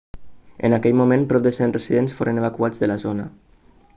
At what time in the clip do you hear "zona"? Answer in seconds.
3.07-3.29